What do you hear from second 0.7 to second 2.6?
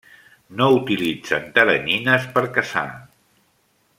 utilitzen teranyines per